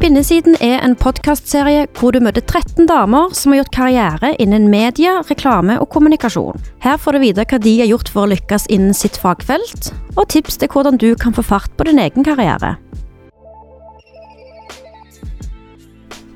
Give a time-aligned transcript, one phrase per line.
[0.00, 5.18] Kvinnesiden er en podkastserie hvor du møter 13 damer som har gjort karriere innen media,
[5.28, 6.56] reklame og kommunikasjon.
[6.80, 10.30] Her får du vite hva de har gjort for å lykkes innen sitt fagfelt, og
[10.32, 12.78] tips til hvordan du kan få fart på din egen karriere.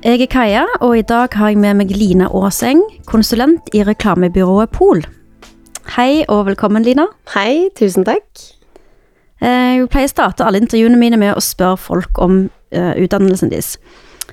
[0.05, 4.69] Jeg er Kaja, og i dag har jeg med meg Lina Aaseng, konsulent i reklamebyrået
[4.77, 5.01] Pol.
[5.95, 7.07] Hei og velkommen, Lina.
[7.33, 8.29] Hei, tusen takk.
[9.41, 13.75] Eh, Jeg pleier å starte alle intervjuene mine med å spørre folk om utdannelsen deres.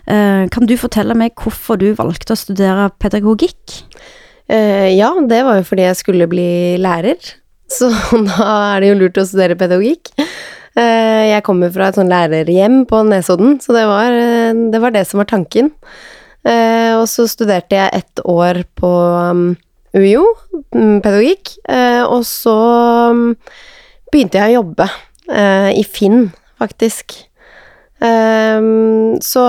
[0.07, 3.83] Eh, kan du fortelle meg hvorfor du valgte å studere pedagogikk?
[4.51, 7.21] Eh, ja, det var jo fordi jeg skulle bli lærer,
[7.77, 7.93] så
[8.27, 10.13] da er det jo lurt å studere pedagogikk.
[10.73, 14.95] Eh, jeg kommer fra et sånn lærerhjem på Nesodden, så det var, eh, det var
[14.95, 15.71] det som var tanken.
[16.43, 19.53] Eh, og så studerte jeg ett år på um,
[19.95, 20.25] UiO,
[20.75, 22.57] mm, pedagogikk, eh, og så
[23.13, 23.27] um,
[24.11, 24.89] begynte jeg å jobbe
[25.31, 27.21] eh, i Finn, faktisk.
[28.03, 29.43] Ehm, så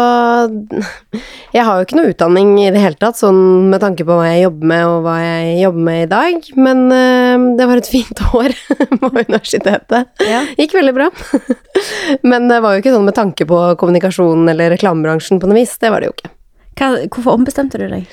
[1.56, 4.28] jeg har jo ikke noe utdanning i det hele tatt, sånn med tanke på hva
[4.30, 7.90] jeg jobber med og hva jeg jobber med i dag, men um, det var et
[7.96, 8.54] fint år
[9.02, 10.14] på universitetet.
[10.30, 10.44] Ja.
[10.60, 11.10] Gikk veldig bra.
[12.30, 15.76] men det var jo ikke sånn med tanke på kommunikasjonen eller reklamebransjen på noe vis,
[15.82, 16.34] det var det jo ikke.
[16.78, 18.08] Hva, hvorfor ombestemte du deg?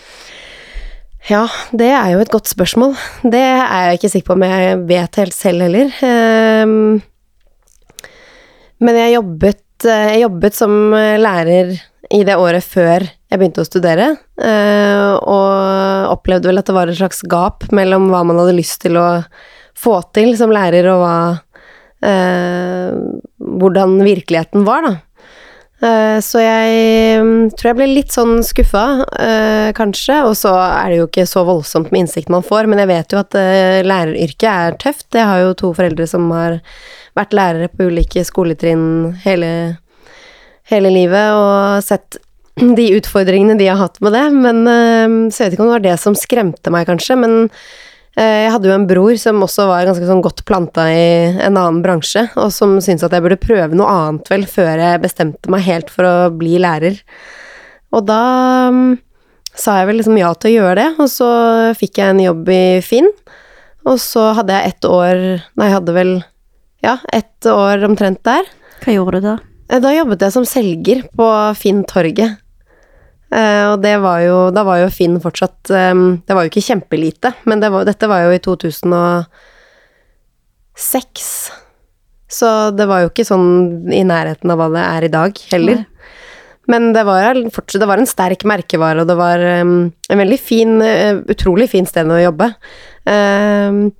[1.28, 1.44] Ja,
[1.76, 2.94] det er jo et godt spørsmål.
[3.28, 5.92] Det er jeg ikke sikker på om jeg vet helt selv heller.
[6.00, 7.02] Um,
[8.80, 11.76] Men jeg jobbet, jeg jobbet som lærer
[12.10, 14.06] i det året før jeg begynte å studere,
[14.42, 18.80] eh, og opplevde vel at det var et slags gap mellom hva man hadde lyst
[18.82, 19.22] til å
[19.78, 21.18] få til som lærer, og hva
[22.02, 22.98] eh,
[23.60, 24.92] Hvordan virkeligheten var, da.
[25.80, 28.84] Eh, Så jeg mm, tror jeg ble litt sånn skuffa,
[29.16, 30.20] eh, kanskje.
[30.28, 33.14] Og så er det jo ikke så voldsomt med innsikt man får, men jeg vet
[33.14, 35.08] jo at eh, læreryrket er tøft.
[35.14, 36.60] Jeg har jo to foreldre som har
[37.18, 39.52] vært lærere på ulike skoletrinn hele,
[40.70, 42.20] hele livet, og sett
[42.60, 44.26] de utfordringene de har hatt med det.
[44.34, 47.16] Men så Så jeg vet ikke om det var det som skremte meg, kanskje.
[47.20, 47.36] Men
[48.16, 51.04] eh, jeg hadde jo en bror som også var ganske sånn godt planta i
[51.40, 55.04] en annen bransje, og som syntes at jeg burde prøve noe annet vel før jeg
[55.04, 57.00] bestemte meg helt for å bli lærer.
[57.96, 58.22] Og da
[58.70, 58.98] mm,
[59.58, 61.30] sa jeg vel liksom ja til å gjøre det, og så
[61.78, 63.10] fikk jeg en jobb i Finn.
[63.88, 65.16] Og så hadde jeg ett år
[65.56, 66.10] Nei, jeg hadde vel
[66.84, 68.44] ja, ett år omtrent der.
[68.84, 69.36] Hva gjorde du da?
[69.70, 71.26] Eh, Da jobbet jeg som selger på
[71.58, 72.38] Finn Torget.
[73.30, 75.94] Eh, og det var jo Da var jo Finn fortsatt eh,
[76.26, 79.22] Det var jo ikke kjempelite, men det var, dette var jo i 2006.
[82.30, 85.84] Så det var jo ikke sånn i nærheten av hva det er i dag heller.
[86.70, 90.38] Men det var, fortsatt, det var en sterk merkevare, og det var um, en veldig
[90.38, 92.46] fin, uh, utrolig fin sted å jobbe.
[93.02, 93.90] Um,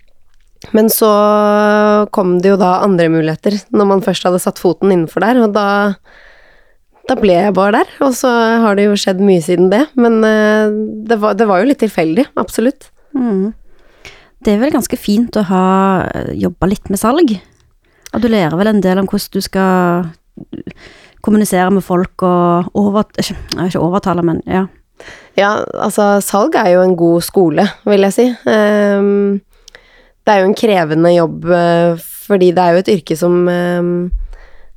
[0.77, 1.11] men så
[2.13, 5.55] kom det jo da andre muligheter, når man først hadde satt foten innenfor der, og
[5.57, 5.67] da,
[7.09, 7.95] da ble jeg bare der.
[8.05, 8.31] Og så
[8.65, 10.69] har det jo skjedd mye siden det, men uh,
[11.09, 12.91] det, var, det var jo litt tilfeldig, absolutt.
[13.17, 13.51] Mm.
[14.45, 15.65] Det er vel ganske fint å ha
[16.37, 17.35] jobba litt med salg.
[18.11, 20.11] Og du lærer vel en del om hvordan du skal
[21.25, 24.67] kommunisere med folk og over, ikke, ikke overtale, men ja.
[25.39, 28.27] Ja, altså salg er jo en god skole, vil jeg si.
[28.45, 29.41] Um,
[30.27, 33.95] det er jo en krevende jobb, eh, fordi det er jo et yrke som um,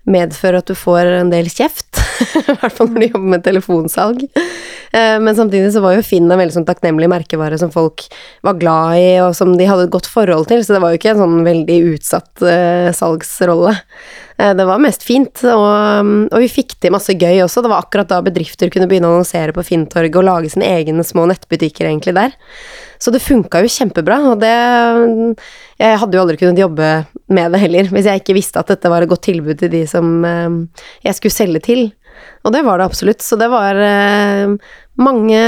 [0.09, 1.99] medfører at du får en del kjeft.
[2.51, 4.25] I hvert fall når du jobber med telefonsalg.
[4.93, 8.05] Eh, Men samtidig så var jo Finn en veldig sånn takknemlig merkevare som folk
[8.45, 11.01] var glad i, og som de hadde et godt forhold til, så det var jo
[11.01, 13.75] ikke en sånn veldig utsatt eh, salgsrolle.
[14.37, 17.63] Eh, Det var mest fint, og, og vi fikk til masse gøy også.
[17.63, 21.05] Det var akkurat da bedrifter kunne begynne å annonsere på Finntorget og lage sine egne
[21.05, 22.35] små nettbutikker egentlig der.
[23.01, 24.53] Så det funka jo kjempebra, og det
[25.81, 26.91] Jeg hadde jo aldri kunnet jobbe
[27.33, 29.83] med det heller, hvis jeg ikke visste at dette var et godt tilbud til de
[29.89, 30.61] som eh,
[31.03, 31.85] jeg skulle selge til.
[32.45, 33.23] Og det var det absolutt.
[33.25, 34.53] Så det var eh,
[35.01, 35.43] mange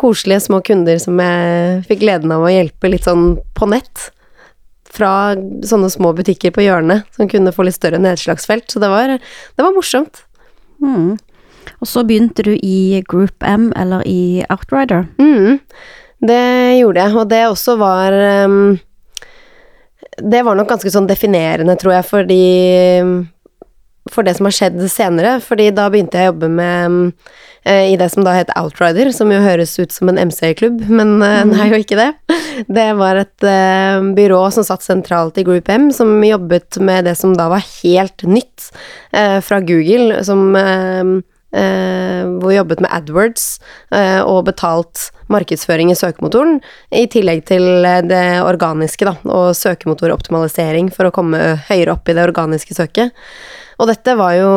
[0.00, 4.10] koselige små kunder som jeg fikk gleden av å hjelpe litt sånn på nett.
[4.92, 5.32] Fra
[5.64, 8.68] sånne små butikker på hjørnet som kunne få litt større nedslagsfelt.
[8.68, 10.24] Så det var, det var morsomt.
[10.82, 11.16] Mm.
[11.80, 15.06] Og så begynte du i Group M, eller i Outrider.
[15.22, 15.60] Mm,
[16.22, 16.42] det
[16.78, 18.14] gjorde jeg, og det også var
[18.46, 18.78] um,
[20.18, 22.42] Det var nok ganske sånn definerende, tror jeg, fordi
[24.10, 27.02] For det som har skjedd senere, fordi da begynte jeg å jobbe med um,
[27.62, 31.44] i det som da het Outrider, som jo høres ut som en MC-klubb, men uh,
[31.46, 32.08] det er jo ikke det.
[32.66, 37.14] Det var et uh, byrå som satt sentralt i Group M, som jobbet med det
[37.20, 38.72] som da var helt nytt
[39.44, 41.08] fra Google, som eh,
[41.52, 43.46] hvor vi jobbet med AdWords
[43.92, 46.60] eh, og betalt markedsføring i søkemotoren,
[46.92, 52.16] i tillegg til eh, det organiske, da, og søkemotoroptimalisering for å komme høyere opp i
[52.16, 53.12] det organiske søket.
[53.80, 54.52] Og dette var jo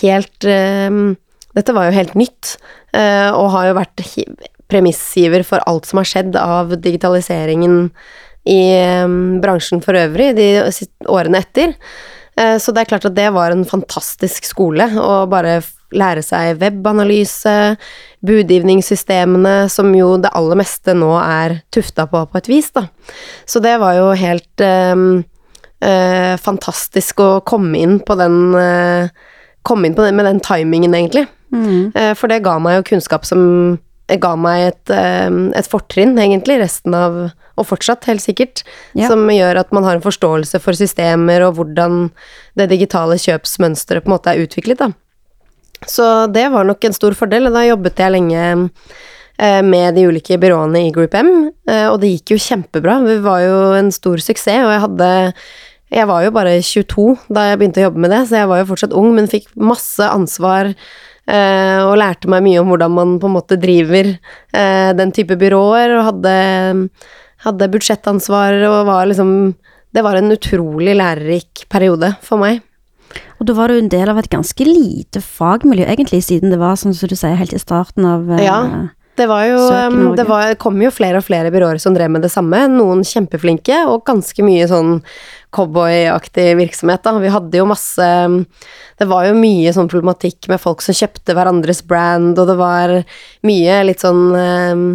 [0.00, 1.00] helt eh,
[1.56, 2.54] dette var jo helt nytt,
[2.94, 4.04] eh, og har jo vært
[4.70, 7.90] premissgiver for alt som har skjedd av digitaliseringen
[8.48, 10.48] i eh, bransjen for øvrig de
[11.10, 11.74] årene etter.
[12.38, 15.58] Eh, Så det er klart at det var en fantastisk skole å bare
[15.96, 17.56] lære seg webanalyse,
[18.26, 22.86] budgivningssystemene, som jo det aller meste nå er tufta på på et vis, da.
[23.48, 25.04] Så det var jo helt eh,
[25.80, 29.26] eh, fantastisk å komme inn på den eh,
[29.60, 31.26] Komme inn på den med den timingen, egentlig.
[31.92, 33.42] Eh, for det ga meg jo kunnskap som
[34.08, 35.28] ga meg et, eh,
[35.58, 38.62] et fortrinn, egentlig, resten av Og fortsatt, helt sikkert.
[38.96, 39.10] Ja.
[39.10, 42.06] Som gjør at man har en forståelse for systemer og hvordan
[42.56, 44.94] det digitale kjøpsmønsteret på en måte er utviklet, da.
[45.88, 48.42] Så det var nok en stor fordel, da jobbet jeg lenge
[49.40, 51.32] eh, med de ulike byråene i Group M,
[51.68, 52.98] eh, og det gikk jo kjempebra.
[53.06, 55.10] Vi var jo en stor suksess, og jeg hadde
[55.90, 57.04] Jeg var jo bare 22
[57.34, 59.48] da jeg begynte å jobbe med det, så jeg var jo fortsatt ung, men fikk
[59.58, 64.12] masse ansvar eh, og lærte meg mye om hvordan man på en måte driver
[65.00, 66.36] den type byråer, og hadde,
[67.42, 69.56] hadde budsjettansvar og var liksom
[69.90, 72.60] Det var en utrolig lærerik periode for meg.
[73.40, 76.76] Og da var du en del av et ganske lite fagmiljø, egentlig, siden det var,
[76.76, 78.62] sånn som du sier, helt i starten av eh, Ja.
[79.20, 80.14] Det var jo um.
[80.16, 82.62] Det var, kom jo flere og flere byråer som drev med det samme.
[82.72, 85.00] Noen kjempeflinke, og ganske mye sånn
[85.52, 87.18] cowboyaktig virksomhet, da.
[87.20, 88.38] Vi hadde jo masse um,
[88.96, 92.96] Det var jo mye sånn problematikk med folk som kjøpte hverandres brand, og det var
[93.50, 94.88] mye litt sånn um,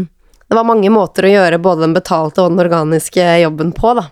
[0.47, 4.05] det var mange måter å gjøre både den betalte og den organiske jobben på, da.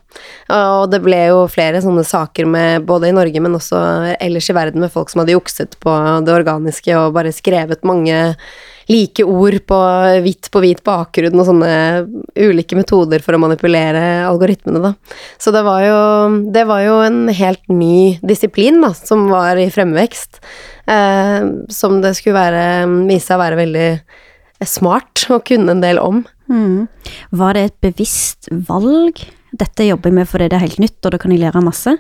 [0.82, 3.80] Og det ble jo flere sånne saker med, både i Norge, men også
[4.18, 5.94] ellers i verden, med folk som hadde jukset på
[6.26, 8.18] det organiske og bare skrevet mange
[8.90, 9.78] like ord på
[10.26, 11.72] hvitt på hvit bakgrunn og sånne
[12.36, 14.94] ulike metoder for å manipulere algoritmene, da.
[15.38, 16.02] Så det var jo,
[16.52, 20.42] det var jo en helt ny disiplin, da, som var i fremvekst.
[20.90, 21.40] Eh,
[21.72, 22.68] som det skulle være,
[23.08, 23.90] vise seg å være veldig
[24.70, 26.24] smart å kunne en del om.
[26.52, 26.86] Mm.
[27.32, 29.22] Var det et bevisst valg?
[29.54, 31.98] Dette jobber jeg med fordi det er helt nytt, og da kan jeg lære masse?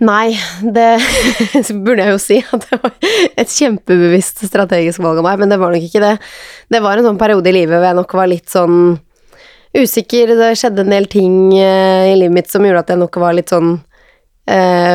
[0.00, 0.32] Nei,
[0.64, 0.88] det
[1.84, 2.94] burde jeg jo si, at det var
[3.36, 6.14] et kjempebevisst strategisk valg av meg, men det var nok ikke det.
[6.72, 8.80] Det var en sånn periode i livet hvor jeg nok var litt sånn
[9.76, 13.20] usikker, det skjedde en del ting eh, i livet mitt som gjorde at jeg nok
[13.22, 13.76] var litt sånn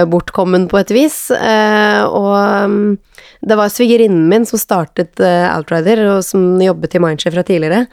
[0.09, 1.17] bortkommen på et vis.
[1.31, 2.97] Eh, og mm,
[3.45, 7.85] det var svigerinnen min som startet eh, Outrider, og som jobbet i Mindshare fra tidligere,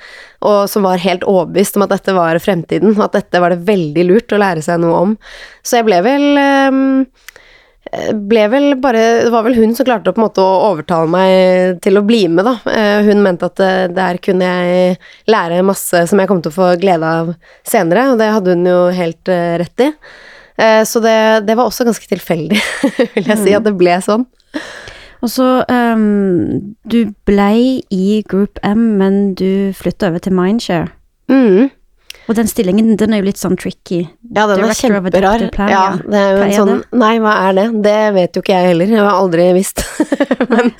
[0.48, 4.06] og som var helt overbevist om at dette var fremtiden, at dette var det veldig
[4.08, 5.12] lurt å lære seg noe om.
[5.62, 6.80] Så jeg ble vel eh,
[8.14, 11.10] ble vel bare Det var vel hun som klarte å på en måte å overtale
[11.12, 12.56] meg til å bli med, da.
[12.72, 16.56] Eh, Hun mente at eh, der kunne jeg lære masse som jeg kom til å
[16.56, 17.34] få glede av
[17.68, 19.92] senere, og det hadde hun jo helt eh, rett i.
[20.62, 21.18] Eh, Så det,
[21.48, 22.62] det var også ganske tilfeldig,
[23.16, 24.26] vil jeg si, at det ble sånn.
[25.22, 30.90] Og så um, Du blei i Group M, men du flytta over til Mindshare.
[31.30, 31.70] Mm.
[32.30, 34.04] Og den stillingen, den er jo litt sånn tricky.
[34.34, 35.42] Ja, den er kjemperar.
[35.70, 36.98] Ja, det er jo en sånn det?
[37.02, 37.64] Nei, hva er det?
[37.82, 38.92] Det vet jo ikke jeg heller.
[38.94, 39.82] Jeg har aldri visst.
[40.52, 40.70] Men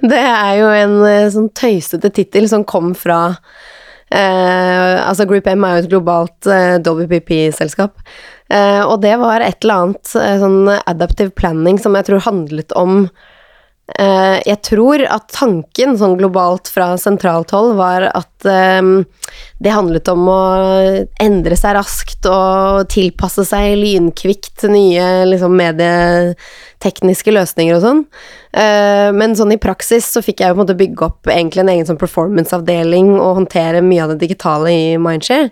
[0.00, 3.20] det er jo en eh, sånn tøysete tittel som kom fra
[4.14, 7.98] Altså, Group M er jo et globalt eh, WPP-selskap.
[8.48, 12.72] Eh, og det var et eller annet eh, sånn adaptive planning som jeg tror handlet
[12.78, 13.36] om Eh,
[13.88, 18.90] jeg tror at tanken sånn globalt fra sentralt hold var at eh,
[19.58, 20.42] det handlet om å
[21.22, 28.04] endre seg raskt og tilpasse seg lynkvikt til nye liksom, medietekniske løsninger og sånn.
[28.52, 31.72] Eh, men sånn i praksis så fikk jeg på en måte bygge opp egentlig en
[31.74, 35.50] egen sånn performance-avdeling og håndtere mye av det digitale i Mindshare.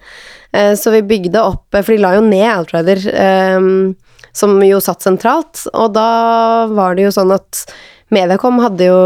[0.53, 3.71] Eh, så vi bygde opp For de la jo ned Outrider, eh,
[4.37, 6.09] som jo satt sentralt, og da
[6.69, 7.65] var det jo sånn at
[8.15, 8.99] Mediacom hadde jo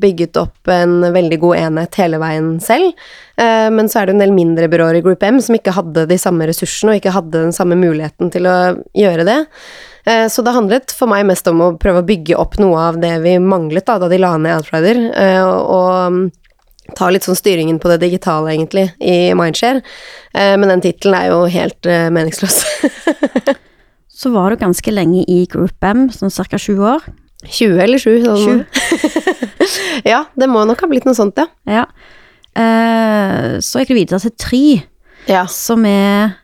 [0.00, 2.92] bygget opp en veldig god enhet hele veien selv,
[3.40, 6.04] eh, men så er det en del mindre byråer i Group M som ikke hadde
[6.10, 8.58] de samme ressursene og ikke hadde den samme muligheten til å
[8.92, 9.40] gjøre det.
[10.04, 13.00] Eh, Så det handlet for meg mest om å prøve å bygge opp noe av
[13.00, 16.30] det vi manglet da, da de la ned Outrider, eh, og,
[16.94, 19.80] ta litt sånn styringen på det digitale, egentlig, i Mindshare.
[20.36, 22.58] Men den tittelen er jo helt meningsløs.
[24.14, 26.58] Så var du ganske lenge i Group M, sånn ca.
[26.60, 27.02] sju år.
[27.44, 28.12] 20 eller 7?
[28.24, 28.60] Sånn.
[30.12, 31.48] ja, det må nok ha blitt noe sånt, ja.
[31.68, 31.82] Ja.
[32.54, 34.62] Eh, så gikk du videre til Tri,
[35.28, 35.44] Ja.
[35.50, 36.36] som er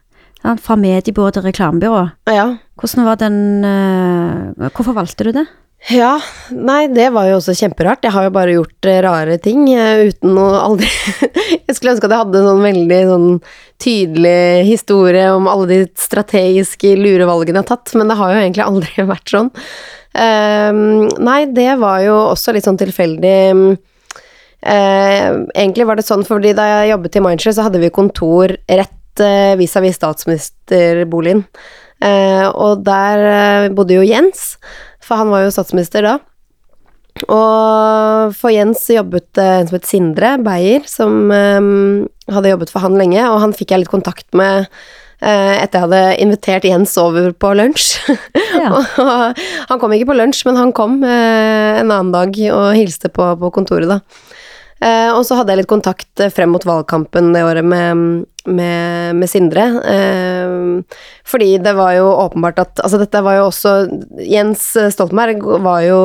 [0.42, 2.02] ja, fra mediebyrå til reklamebyrå.
[2.32, 2.48] ja.
[2.80, 3.34] Hvordan var den
[3.68, 5.42] eh, Hvorfor valgte du det?
[5.88, 6.18] Ja,
[6.52, 8.04] nei, det var jo også kjemperart.
[8.04, 10.90] Jeg har jo bare gjort eh, rare ting eh, uten å aldri
[11.70, 13.30] Jeg skulle ønske at jeg hadde en sånn veldig sånn
[13.80, 18.42] tydelig historie om alle de strategiske lure valgene jeg har tatt, men det har jo
[18.42, 19.50] egentlig aldri vært sånn.
[20.10, 23.34] Um, nei, det var jo også litt sånn tilfeldig.
[24.60, 28.52] Uh, egentlig var det sånn fordi da jeg jobbet i Mindshare, så hadde vi kontor
[28.68, 29.24] rett
[29.58, 31.46] vis-à-vis statsministerboligen.
[32.00, 34.54] Uh, og der bodde jo Jens,
[35.10, 36.18] for han var jo statsminister da.
[37.26, 42.84] Og for Jens jobbet eh, en som het Sindre Beyer, som um, hadde jobbet for
[42.84, 44.68] han lenge, og han fikk jeg litt kontakt med
[45.18, 48.14] eh, etter jeg hadde invitert Jens over på lunsj.
[48.54, 48.70] Ja.
[49.02, 53.32] og han kom ikke på lunsj, men han kom en annen dag og hilste på,
[53.42, 54.00] på kontoret, da.
[54.80, 59.18] Eh, og så hadde jeg litt kontakt eh, frem mot valgkampen det året med, med,
[59.18, 59.66] med Sindre.
[59.92, 60.54] Eh,
[61.28, 63.74] fordi det var jo åpenbart at Altså, dette var jo også
[64.24, 66.00] Jens Stoltenberg var jo,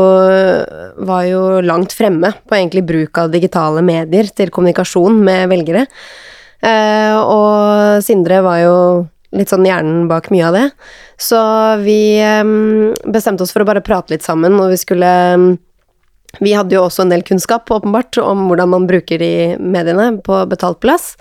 [1.08, 5.86] var jo langt fremme på egentlig bruk av digitale medier til kommunikasjon med velgere.
[6.65, 8.77] Eh, og Sindre var jo
[9.36, 10.65] litt sånn hjernen bak mye av det.
[11.15, 11.39] Så
[11.84, 12.44] vi eh,
[13.08, 15.13] bestemte oss for å bare prate litt sammen, og vi skulle
[16.41, 20.41] Vi hadde jo også en del kunnskap, åpenbart, om hvordan man bruker de mediene på
[20.51, 21.15] betalt plass.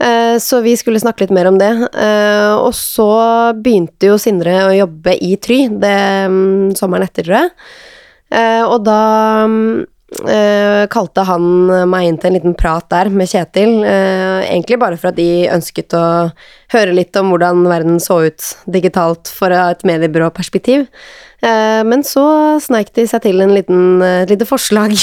[0.00, 1.70] Eh, Så vi skulle snakke litt mer om det.
[1.94, 5.98] Eh, Og så begynte jo Sindre å jobbe i Try det
[6.28, 7.50] mm, sommeren etter, tror jeg.
[8.34, 9.00] Eh, Og da
[10.28, 11.44] eh, kalte han
[11.90, 13.80] meg inn til en liten prat der med Kjetil.
[13.82, 16.06] Uh, egentlig bare for at de ønsket å
[16.74, 20.88] høre litt om hvordan verden så ut digitalt fra et mediebyråperspektiv.
[21.44, 22.24] Uh, men så
[22.62, 24.94] sneik de seg til en liten, eh, et lite forslag.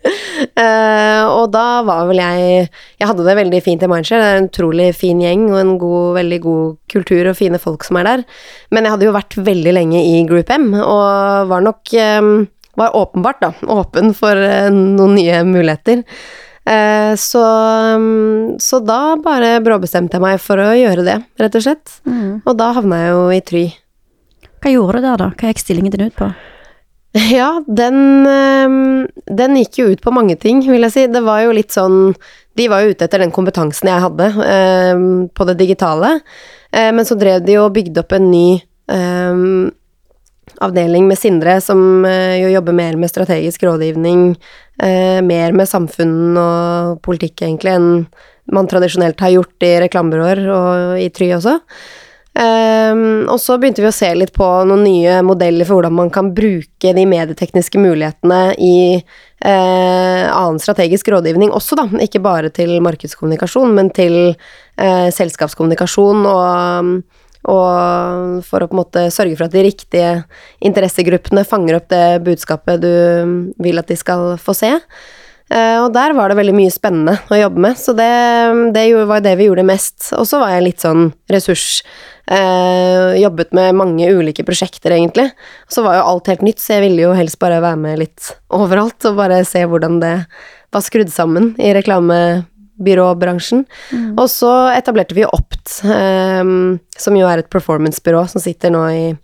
[0.64, 2.66] eh, og da var vel jeg
[2.98, 4.24] Jeg hadde det veldig fint i Mindshare.
[4.24, 7.86] Det er en utrolig fin gjeng og en god, veldig god kultur og fine folk
[7.86, 8.26] som er der.
[8.74, 12.32] Men jeg hadde jo vært veldig lenge i Group M, og var nok eh,
[12.76, 16.02] var åpenbart da, åpen for eh, noen nye muligheter.
[16.66, 17.44] Eh, så,
[17.96, 21.98] mm, så da bare bråbestemte jeg meg for å gjøre det, rett og slett.
[22.08, 22.42] Mm.
[22.42, 23.64] Og da havna jeg jo i Try.
[24.64, 25.30] Hva gjorde du der, da?
[25.38, 26.32] Hva gikk stillingen din ut på?
[27.32, 29.06] Ja, den, eh,
[29.38, 31.06] den gikk jo ut på mange ting, vil jeg si.
[31.08, 32.10] Det var jo litt sånn
[32.56, 35.00] De var jo ute etter den kompetansen jeg hadde eh,
[35.32, 36.18] på det digitale.
[36.72, 38.46] Eh, men så drev de og bygde opp en ny
[38.92, 39.42] eh,
[40.60, 44.30] avdeling med Sindre, som eh, jo jobber mer med strategisk rådgivning,
[44.82, 48.06] eh, mer med samfunn og politikk, egentlig, enn
[48.52, 51.58] man tradisjonelt har gjort i reklamebyråer og i Try også.
[52.36, 56.10] Ehm, og så begynte vi å se litt på noen nye modeller for hvordan man
[56.12, 61.86] kan bruke de medietekniske mulighetene i eh, annen strategisk rådgivning også, da.
[62.04, 66.92] Ikke bare til markedskommunikasjon, men til eh, selskapskommunikasjon og,
[67.46, 70.10] og for å på en måte sørge for at de riktige
[70.66, 72.90] interessegruppene fanger opp det budskapet du
[73.62, 74.72] vil at de skal få se.
[75.46, 78.10] Eh, og der var det veldig mye spennende å jobbe med, så det,
[78.74, 80.08] det var det vi gjorde mest.
[80.18, 81.84] Og så var jeg litt sånn ressurs.
[82.26, 85.28] Eh, jobbet med mange ulike prosjekter, egentlig.
[85.70, 88.34] Så var jo alt helt nytt, så jeg ville jo helst bare være med litt
[88.50, 90.16] overalt, og bare se hvordan det
[90.74, 91.70] var skrudd sammen i
[92.76, 93.64] reklamebyråbransjen.
[94.18, 99.16] Og så etablerte vi Opt, um, som jo er et performancebyrå som sitter nå i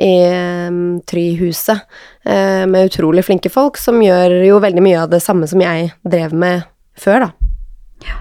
[0.00, 0.24] i
[0.68, 1.82] um, Tryhuset
[2.24, 5.90] eh, med utrolig flinke folk som gjør jo veldig mye av det samme som jeg
[6.00, 6.62] drev med
[6.96, 8.14] før, da.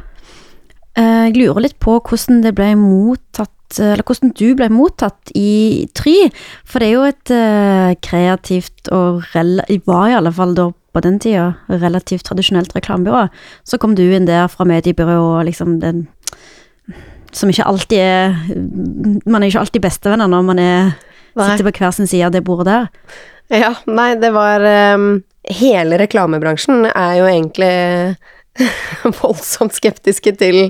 [1.00, 5.88] Eh, Jeg lurer litt på hvordan det ble mottatt eller hvordan du ble mottatt i
[5.96, 6.28] Try,
[6.68, 11.04] for det er jo et eh, kreativt og rel var i alle fall da på
[11.04, 13.28] den tida relativt tradisjonelt reklamebyrå.
[13.64, 16.08] Så kom du inn der fra mediebyrå og liksom den
[17.32, 18.34] Som ikke alltid er
[19.26, 20.92] Man er ikke alltid bestevenner når man er,
[21.36, 22.90] sitter på hver sin side av det bordet der.
[23.52, 24.64] Ja, nei, det var
[24.96, 27.72] um, Hele reklamebransjen er jo egentlig
[29.22, 30.70] voldsomt skeptiske til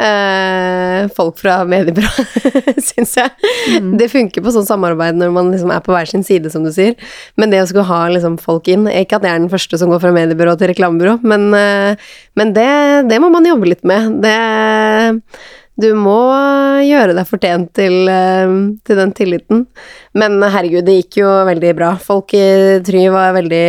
[0.00, 2.10] eh, folk fra mediebyrå,
[2.88, 3.32] syns jeg.
[3.98, 6.72] Det funker på sånn samarbeid når man liksom er på hver sin side, som du
[6.74, 6.94] sier.
[7.40, 9.92] Men det å skulle ha liksom folk inn Ikke at jeg er den første som
[9.92, 12.08] går fra mediebyrå til reklamebyrå, men, eh,
[12.38, 12.70] men det,
[13.10, 14.18] det må man jobbe litt med.
[14.24, 14.38] Det
[15.80, 16.20] du må
[16.86, 18.52] gjøre deg fortjent til, eh,
[18.86, 19.64] til den tilliten.
[20.14, 21.94] Men herregud, det gikk jo veldig bra.
[21.98, 23.64] Folk i Try var veldig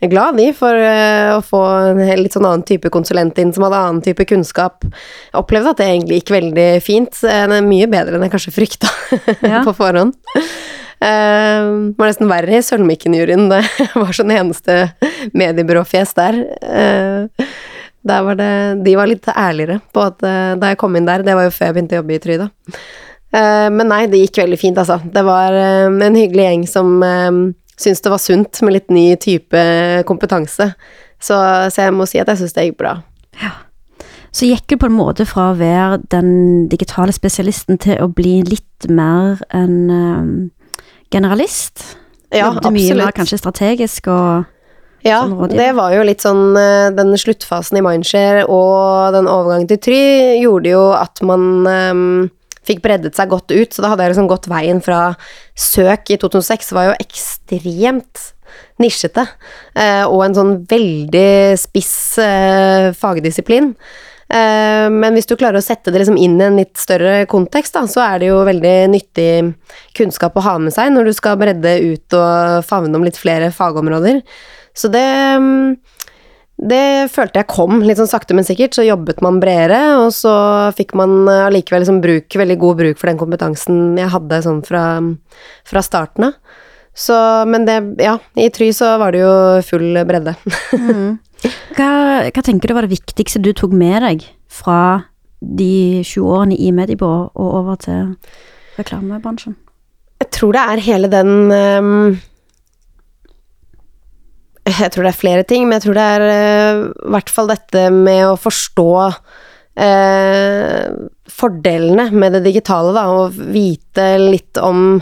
[0.00, 1.60] mm, glad, de, for eh, å få
[1.92, 4.84] en litt sånn annen type konsulent inn, som hadde annen type kunnskap.
[4.84, 7.22] Jeg opplevde at det egentlig gikk veldig fint.
[7.24, 8.90] Eh, Det er mye bedre enn jeg kanskje frykta
[9.52, 9.62] Ja.
[9.66, 10.14] på forhånd.
[10.36, 13.48] Eh, Det var nesten verre i Sølvmikken-juryen.
[13.50, 13.64] Det
[13.94, 14.78] var sånn eneste
[15.34, 16.38] mediebyråfjes der.
[16.62, 17.44] Uh,
[18.08, 18.52] der var det,
[18.86, 21.52] de var litt ærligere på at uh, da jeg kom inn der Det var jo
[21.52, 22.46] før jeg begynte å jobbe i Try, da.
[23.28, 24.96] Eh, men nei, det gikk veldig fint, altså.
[25.12, 27.40] Det var en hyggelig gjeng som uh,
[27.78, 29.62] syntes det var sunt med litt ny type
[30.08, 30.72] kompetanse.
[31.18, 31.38] Så,
[31.72, 32.98] så jeg må si at jeg syns det gikk bra.
[33.38, 33.54] Ja.
[34.34, 38.40] Så gikk du på en måte fra å være den digitale spesialisten til å bli
[38.46, 40.30] litt mer en um,
[41.14, 41.96] generalist?
[42.28, 42.74] Ja, absolutt.
[42.76, 44.54] mye mer kanskje strategisk og
[45.06, 49.78] Ja, det var jo litt sånn eh, Den sluttfasen i Mindshare og den overgangen til
[49.80, 50.00] Try
[50.42, 52.02] gjorde jo at man eh,
[52.68, 55.02] fikk breddet seg godt ut, så da hadde jeg liksom gått veien fra
[55.58, 58.28] søk i 2006, var jo ekstremt
[58.82, 59.24] nisjete,
[59.76, 63.72] eh, og en sånn veldig spiss eh, fagdisiplin.
[64.28, 67.76] Eh, men hvis du klarer å sette det liksom inn i en litt større kontekst,
[67.76, 69.30] da, så er det jo veldig nyttig
[69.96, 73.50] kunnskap å ha med seg når du skal bredde ut og favne om litt flere
[73.54, 74.20] fagområder.
[74.78, 75.06] Så det
[75.42, 75.78] mm,
[76.58, 78.74] det følte jeg kom litt sånn sakte, men sikkert.
[78.74, 80.32] Så jobbet man bredere, og så
[80.74, 84.64] fikk man eh, allikevel liksom bruk, veldig god bruk for den kompetansen jeg hadde sånn
[84.66, 84.86] fra,
[85.68, 86.64] fra starten av.
[86.98, 87.14] Så,
[87.46, 90.34] men det, ja, i Try så var det jo full bredde.
[91.78, 91.92] hva,
[92.26, 94.80] hva tenker du var det viktigste du tok med deg fra
[95.38, 98.16] de 20 årene i Medibor og over til
[98.80, 99.54] reklamebransjen?
[100.18, 102.18] Jeg tror det er hele den ehm,
[104.68, 107.48] Jeg tror det er flere ting, men jeg tror det er eh, i hvert fall
[107.50, 108.90] dette med å forstå
[109.80, 110.90] eh,
[111.38, 115.00] fordelene med det digitale, da, og vite litt om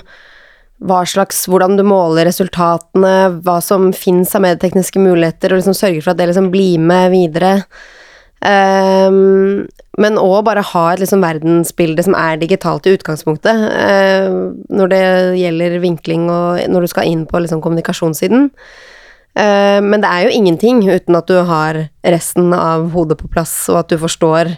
[0.87, 6.03] hva slags, hvordan du måler resultatene, hva som fins av medietekniske muligheter, og liksom sørge
[6.03, 7.55] for at det liksom blir med videre.
[8.47, 9.65] Um,
[9.97, 14.29] men òg bare ha et liksom verdensbilde som er digitalt i utgangspunktet, eh,
[14.69, 15.01] når det
[15.41, 18.51] gjelder vinkling og når du skal inn på liksom kommunikasjonssiden.
[19.37, 23.55] Eh, men det er jo ingenting uten at du har resten av hodet på plass,
[23.69, 24.55] og at du forstår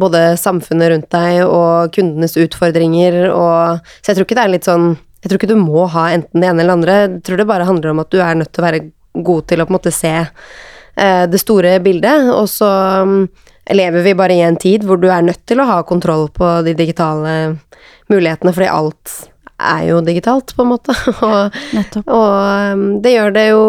[0.00, 4.66] både samfunnet rundt deg og kundenes utfordringer og Så jeg tror ikke det er litt
[4.66, 4.88] sånn
[5.22, 6.96] Jeg tror ikke du må ha enten det ene eller det andre.
[7.04, 8.80] Jeg tror det bare handler om at du er nødt til å være
[9.24, 12.68] god til å på en måte se eh, det store bildet, og så
[13.06, 13.20] mm,
[13.78, 16.50] lever vi bare i en tid hvor du er nødt til å ha kontroll på
[16.66, 17.36] de digitale
[18.12, 19.14] mulighetene, fordi alt
[19.60, 20.94] er jo digitalt, på en måte.
[21.28, 21.54] og
[22.04, 23.62] og um, det gjør det jo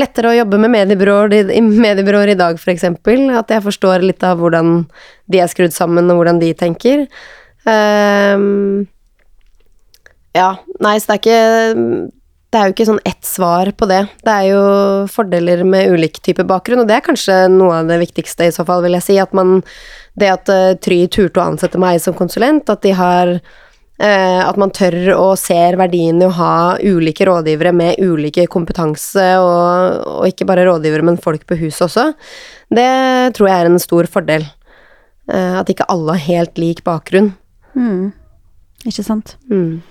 [0.00, 2.88] lettere å jobbe med mediebyråer mediebyråer i dag, f.eks.
[2.88, 4.82] At jeg forstår litt av hvordan
[5.32, 7.06] de er skrudd sammen, og hvordan de tenker.
[7.68, 8.88] Um,
[10.32, 12.10] ja, nei, så det er ikke
[12.52, 14.02] Det er jo ikke sånn ett svar på det.
[14.24, 14.62] Det er jo
[15.12, 18.64] fordeler med ulik type bakgrunn, og det er kanskje noe av det viktigste i så
[18.68, 19.18] fall, vil jeg si.
[19.20, 19.60] At man
[20.18, 23.38] Det at uh, Try turte å ansette meg som konsulent, at de har
[24.00, 30.00] at man tør og ser verdien i å ha ulike rådgivere med ulike kompetanse, og,
[30.08, 32.08] og ikke bare rådgivere, men folk på huset også.
[32.72, 32.88] Det
[33.36, 34.48] tror jeg er en stor fordel.
[35.30, 37.32] Eh, at ikke alle har helt lik bakgrunn.
[37.78, 38.10] Mm.
[38.88, 39.36] Ikke sant.
[39.50, 39.82] Mm.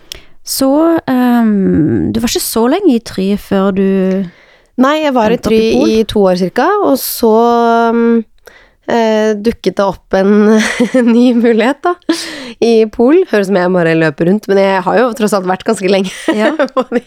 [0.43, 0.67] Så
[1.07, 3.85] um, Du var ikke så lenge i Try før du
[4.81, 7.31] Nei, jeg var i Try i to år cirka, og så
[7.93, 8.23] mm,
[8.91, 10.31] eh, dukket det opp en
[11.13, 11.93] ny mulighet, da,
[12.61, 13.21] i Pol.
[13.31, 15.91] Høres ut som jeg bare løper rundt, men jeg har jo tross alt vært ganske
[15.91, 16.51] lenge Ja.
[16.75, 17.01] på de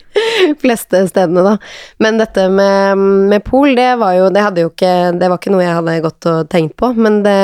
[0.62, 1.54] fleste stedene, da.
[2.02, 5.52] Men dette med, med Pol, det var jo Det hadde jo ikke Det var ikke
[5.54, 7.38] noe jeg hadde gått og tenkt på, men det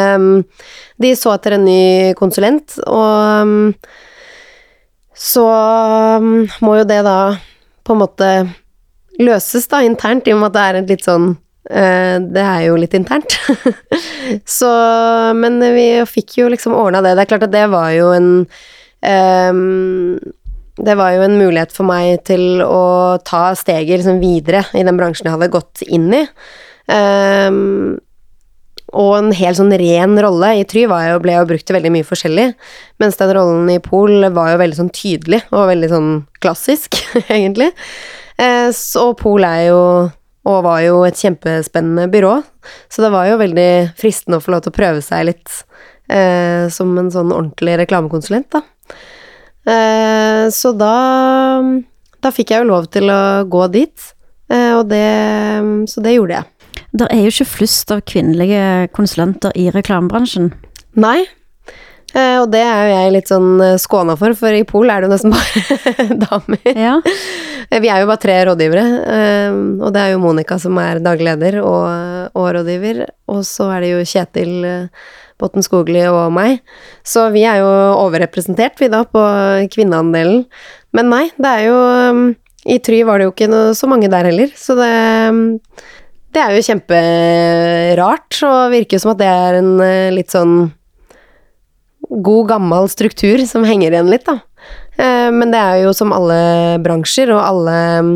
[1.00, 1.82] De så etter en ny
[2.18, 3.74] konsulent, og
[5.20, 5.44] så
[6.64, 7.18] må jo det da
[7.84, 8.28] på en måte
[9.20, 12.76] løses da internt, i og med at det er et litt sånn Det er jo
[12.80, 13.34] litt internt.
[14.58, 14.70] så
[15.36, 17.12] Men vi fikk jo liksom ordna det.
[17.14, 18.30] Det er klart at det var jo en
[19.04, 20.16] um,
[20.80, 24.96] Det var jo en mulighet for meg til å ta steget liksom videre i den
[24.96, 26.24] bransjen jeg hadde gått inn i.
[26.90, 28.00] Um,
[28.96, 32.06] og en helt sånn ren rolle i Try jo, ble jo brukt til veldig mye
[32.06, 32.46] forskjellig,
[33.02, 36.10] mens den rollen i Pol var jo veldig sånn tydelig og veldig sånn
[36.42, 37.70] klassisk, egentlig.
[38.40, 39.82] Eh, så Pol er jo,
[40.48, 42.38] og var jo et kjempespennende byrå,
[42.88, 45.56] så det var jo veldig fristende å få lov til å prøve seg litt
[46.08, 48.62] eh, som en sånn ordentlig reklamekonsulent, da.
[49.68, 50.94] Eh, så da,
[52.24, 54.08] da fikk jeg jo lov til å gå dit,
[54.48, 55.04] eh, og det,
[55.92, 56.56] så det gjorde jeg.
[56.96, 60.50] Det er jo ikke flust av kvinnelige konsulenter i reklamebransjen.
[60.98, 61.28] Nei.
[62.10, 65.02] Eh, og det er jo jeg litt sånn eh, skåna for, for i Pol er
[65.04, 66.64] det jo nesten bare damer.
[66.74, 66.96] Ja.
[67.70, 68.84] Eh, Vi er jo bare tre rådgivere,
[69.78, 73.84] og det er jo Monica som er daglig leder og, og rådgiver, og så er
[73.84, 74.54] det jo Kjetil
[75.40, 76.58] Botten Skogli og meg.
[77.06, 77.70] Så vi er jo
[78.02, 79.22] overrepresentert, vi da, på
[79.72, 80.42] kvinneandelen.
[80.96, 81.78] Men nei, det er jo
[82.74, 84.90] I Try var det jo ikke noe, så mange der heller, så det
[86.30, 89.72] det er jo kjemperart, og virker som at det er en
[90.14, 90.68] litt sånn
[92.10, 94.40] god, gammel struktur som henger igjen litt, da.
[95.00, 98.12] Eh, Men det er jo som alle bransjer og alle mm,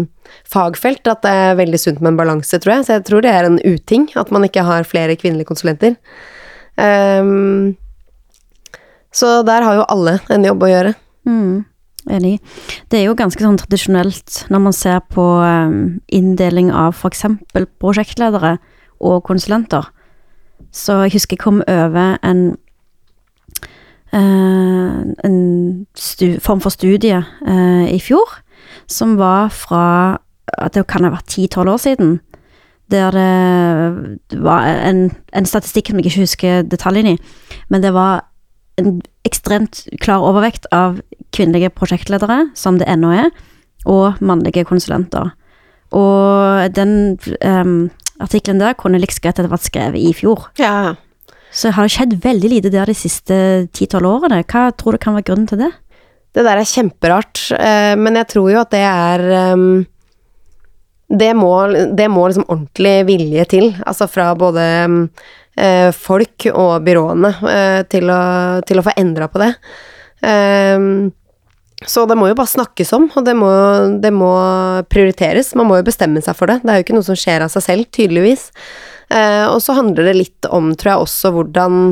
[0.50, 2.86] fagfelt at det er veldig sunt med en balanse, tror jeg.
[2.86, 5.96] Så jeg tror det er en uting at man ikke har flere kvinnelige konsulenter.
[6.76, 7.76] Um,
[9.14, 10.94] så der har jo alle en jobb å gjøre.
[11.28, 11.64] Mm.
[12.10, 12.34] Enig.
[12.92, 17.24] Det er jo ganske sånn tradisjonelt når man ser på um, inndeling av f.eks.
[17.80, 18.58] prosjektledere
[19.00, 19.86] og konsulenter.
[20.74, 22.56] Så jeg husker jeg kom over en
[24.14, 25.86] en
[26.40, 28.38] form for studie uh, i fjor,
[28.86, 30.18] som var fra
[30.60, 32.18] at det kan ha vært ti-tolv år siden.
[32.92, 37.20] Der det var en, en statistikk som jeg ikke husker detaljene i,
[37.72, 38.26] men det var
[38.78, 41.00] en ekstremt klar overvekt av
[41.34, 43.30] kvinnelige prosjektledere, som det ennå er,
[43.88, 45.32] og mannlige konsulenter.
[45.94, 50.48] Og den um, artikkelen der kunne like godt vært skrevet i fjor.
[50.58, 50.94] Ja.
[51.54, 53.36] Så har det skjedd veldig lite der de siste
[53.76, 54.42] ti-tolv årene.
[54.50, 55.70] Hva tror du kan være grunnen til det?
[56.34, 59.22] Det der er kjemperart, eh, men jeg tror jo at det er
[59.54, 59.84] um,
[61.06, 61.52] det, må,
[61.94, 64.64] det må liksom ordentlig vilje til, altså fra både
[65.54, 68.22] eh, folk og byråene eh, til, å,
[68.66, 69.52] til, å, få endra på det.
[70.26, 70.88] Eh,
[71.84, 73.52] så det må jo bare snakkes om, og det må,
[74.00, 74.32] det må,
[74.90, 75.52] prioriteres.
[75.58, 76.62] Man må jo bestemme seg for det.
[76.62, 78.48] Det er jo ikke noe som skjer av seg selv, tydeligvis.
[79.12, 81.82] Eh, og så handler det litt om, tror jeg også, hvordan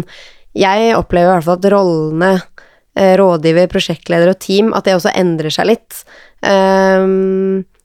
[0.52, 5.14] Jeg opplever i hvert fall at rollene eh, rådgiver, prosjektleder og team, at det også
[5.16, 6.02] endrer seg litt.
[6.44, 7.04] Eh,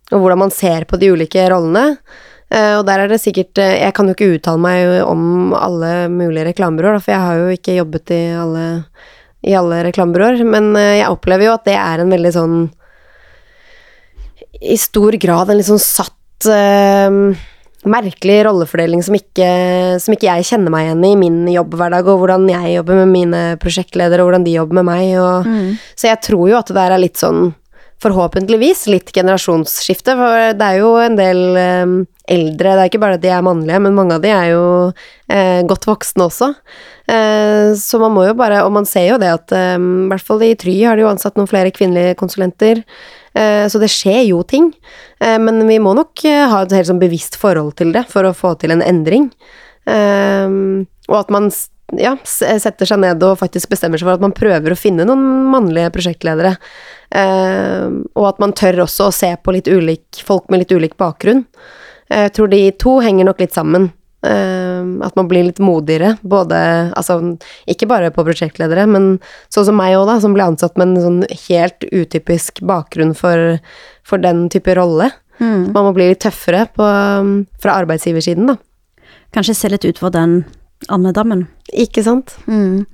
[0.07, 1.97] og hvordan man ser på de ulike rollene.
[2.47, 7.01] Og der er det sikkert Jeg kan jo ikke uttale meg om alle mulige reklamebyråer,
[7.03, 8.61] for jeg har jo ikke jobbet i alle,
[9.43, 12.55] i alle reklamebyråer, men jeg opplever jo at det er en veldig sånn
[14.63, 16.47] I stor grad en litt sånn satt
[17.91, 19.51] merkelig rollefordeling som ikke,
[20.03, 23.13] som ikke, jeg kjenner meg igjen i i min jobbhverdag, og hvordan jeg jobber med
[23.13, 25.71] mine prosjektledere, og hvordan de jobber med meg, og mm.
[25.97, 27.49] Så jeg tror jo at det der er litt sånn
[28.03, 31.95] forhåpentligvis litt generasjonsskifte, for det er jo en del um,
[32.27, 34.63] eldre Det er ikke bare at de er mannlige, men mange av de er jo
[35.31, 36.49] eh, godt voksne også.
[37.07, 40.25] Eh, så man må jo bare Og man ser jo det at um, i hvert
[40.27, 42.83] fall i Try har de jo ansatt noen flere kvinnelige konsulenter.
[43.37, 44.71] Eh, så det skjer jo ting.
[45.21, 48.35] Eh, men vi må nok ha et helt sånn bevisst forhold til det for å
[48.35, 49.31] få til en endring.
[49.87, 51.45] og at man
[51.95, 55.23] ja, setter seg ned og faktisk bestemmer seg for at man prøver å finne noen
[55.53, 56.57] mannlige prosjektledere.
[57.15, 57.85] Eh,
[58.17, 61.45] og at man tør også å se på litt ulik, folk med litt ulik bakgrunn.
[62.09, 63.91] Eh, jeg tror de to henger nok litt sammen.
[64.77, 66.57] Eh, at man blir litt modigere, både
[66.97, 67.19] Altså,
[67.69, 69.17] ikke bare på prosjektledere, men
[69.53, 73.57] sånn som meg òg, da, som ble ansatt med en sånn helt utypisk bakgrunn for,
[74.07, 75.11] for den type rolle.
[75.39, 75.73] Mm.
[75.73, 76.85] Man må bli litt tøffere på,
[77.61, 78.57] fra arbeidsgiversiden, da.
[79.35, 80.41] Kanskje se litt ut for den
[80.93, 81.45] andedammen.
[81.73, 82.37] Ikke sant.
[82.47, 82.85] Mm.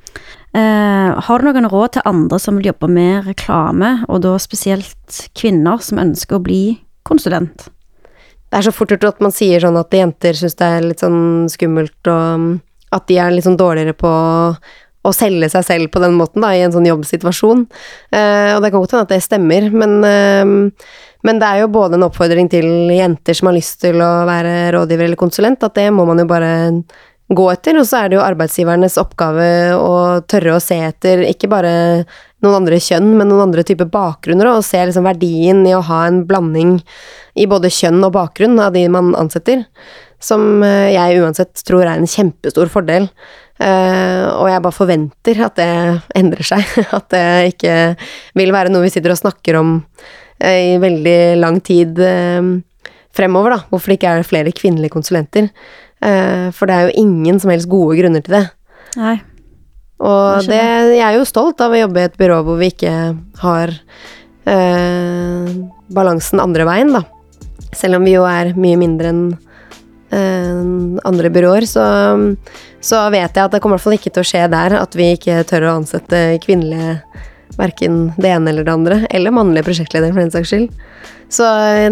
[0.54, 5.24] Eh, har du noen råd til andre som vil jobbe med reklame, og da spesielt
[5.38, 6.64] kvinner som ønsker å bli
[7.08, 7.70] konsulent?
[8.54, 11.02] Det er så fort gjort at man sier sånn at jenter syns det er litt
[11.02, 12.52] sånn skummelt, og mm,
[12.94, 14.12] at de er litt sånn dårligere på
[15.04, 17.64] å selge seg selv på den måten, da, i en sånn jobbsituasjon.
[18.14, 21.72] Eh, og det kan godt hende at det stemmer, men, eh, men det er jo
[21.74, 25.74] både en oppfordring til jenter som har lyst til å være rådgiver eller konsulent, at
[25.80, 26.54] det må man jo bare
[27.34, 31.50] gå etter, og så er det jo arbeidsgivernes oppgave å tørre å se etter ikke
[31.50, 31.74] bare
[32.44, 36.04] noen andre kjønn, men noen andre typer bakgrunner, og se liksom verdien i å ha
[36.06, 36.78] en blanding
[37.40, 39.66] i både kjønn og bakgrunn av de man ansetter,
[40.24, 43.10] som eh, jeg uansett tror er en kjempestor fordel.
[43.64, 45.68] Uh, og jeg bare forventer at det
[46.18, 46.64] endrer seg,
[46.98, 47.76] at det ikke
[48.36, 52.02] vil være noe vi sitter og snakker om uh, i veldig lang tid
[53.14, 53.60] fremover, da.
[53.70, 55.52] Hvorfor det ikke er flere kvinnelige konsulenter.
[56.04, 58.44] Eh, for det er jo ingen som helst gode grunner til det.
[59.00, 59.18] Nei.
[60.04, 60.60] Og det,
[60.98, 62.94] jeg er jo stolt av å jobbe i et byrå hvor vi ikke
[63.40, 63.72] har
[64.50, 65.54] eh,
[65.96, 67.06] balansen andre veien, da.
[67.78, 69.26] Selv om vi jo er mye mindre enn
[70.14, 71.84] andre byråer, så,
[72.78, 74.94] så, vet jeg at det kommer i hvert fall ikke til å skje der at
[74.94, 77.00] vi ikke tør å ansette kvinnelige
[77.58, 80.70] verken det ene eller det andre, eller mannlige prosjektledere, for den saks skyld.
[81.34, 81.48] Så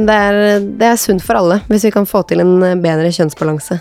[0.06, 3.80] det er, det er sunt for alle hvis vi kan få til en bedre kjønnsbalanse.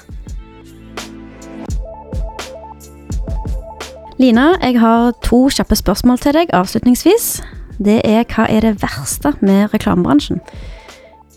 [4.21, 7.39] Lina, jeg har to kjappe spørsmål til deg avslutningsvis.
[7.81, 10.43] Det er hva er det verste med reklamebransjen?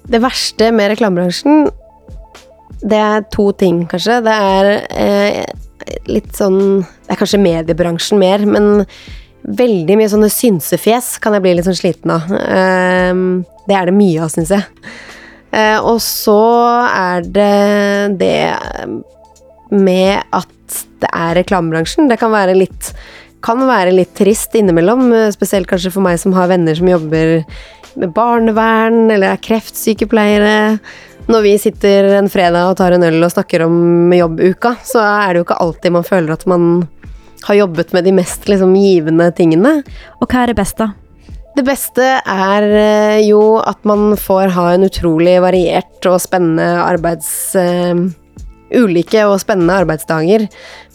[0.04, 1.70] Det verste med reklamebransjen,
[2.84, 4.20] det er to ting, kanskje.
[4.26, 5.44] Det er eh,
[6.12, 8.86] litt sånn Det er kanskje mediebransjen mer, men
[9.44, 12.30] veldig mye sånne synsefjes kan jeg bli litt sånn sliten av.
[12.32, 13.24] Eh,
[13.68, 14.68] det er det mye av, syns jeg.
[15.54, 16.40] Eh, og så
[16.90, 18.38] er det det
[19.74, 22.10] med at det er reklamebransjen.
[22.12, 22.94] Det kan være litt
[23.44, 27.42] kan være litt trist innimellom, spesielt kanskje for meg som har venner som jobber
[28.00, 30.56] med barnevern eller er kreftsykepleiere.
[31.32, 35.34] Når vi sitter en fredag og tar en øl og snakker om jobbuka, så er
[35.34, 36.66] det jo ikke alltid man føler at man
[37.44, 39.78] har jobbet med de mest liksom, givende tingene.
[40.20, 40.90] Og hva er det beste?
[41.54, 47.32] Det beste er eh, jo at man får ha en utrolig variert og spennende arbeids...
[47.56, 48.12] Uh,
[48.74, 50.48] ulike og spennende arbeidsdager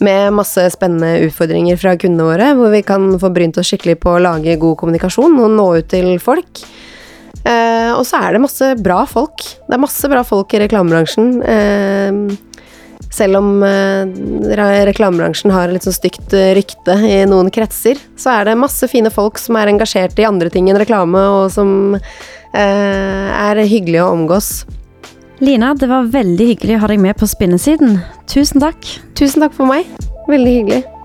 [0.03, 4.15] med masse spennende utfordringer fra kundene våre, hvor vi kan få brynt oss skikkelig på
[4.15, 6.63] å lage god kommunikasjon og nå ut til folk.
[7.43, 9.43] Eh, og så er det masse bra folk.
[9.65, 11.33] Det er masse bra folk i reklamebransjen.
[11.43, 12.37] Eh,
[13.09, 14.05] selv om eh,
[14.89, 19.11] reklamebransjen har litt sånn stygt eh, rykte i noen kretser, så er det masse fine
[19.13, 24.13] folk som er engasjert i andre ting enn reklame, og som eh, er hyggelige å
[24.13, 24.51] omgås.
[25.39, 28.01] Lina, det var veldig hyggelig å ha deg med på spinnesiden.
[28.29, 28.83] Tusen takk.
[29.17, 29.87] Tusen takk for meg.
[30.29, 30.98] Veldig hyggelig.